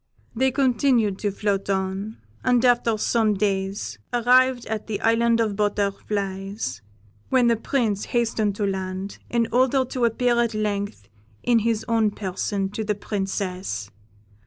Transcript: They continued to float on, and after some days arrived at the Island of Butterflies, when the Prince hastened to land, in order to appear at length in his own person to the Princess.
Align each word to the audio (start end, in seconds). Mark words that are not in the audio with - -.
They 0.35 0.49
continued 0.49 1.19
to 1.19 1.29
float 1.29 1.69
on, 1.69 2.17
and 2.43 2.65
after 2.65 2.97
some 2.97 3.35
days 3.35 3.99
arrived 4.11 4.65
at 4.65 4.87
the 4.87 4.99
Island 4.99 5.39
of 5.39 5.55
Butterflies, 5.55 6.81
when 7.29 7.45
the 7.45 7.55
Prince 7.55 8.05
hastened 8.05 8.55
to 8.55 8.65
land, 8.65 9.19
in 9.29 9.47
order 9.51 9.85
to 9.85 10.05
appear 10.05 10.41
at 10.41 10.55
length 10.55 11.07
in 11.43 11.59
his 11.59 11.85
own 11.87 12.09
person 12.09 12.69
to 12.69 12.83
the 12.83 12.95
Princess. 12.95 13.91